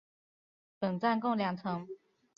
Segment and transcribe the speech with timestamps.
[0.79, 1.87] 本站共两层。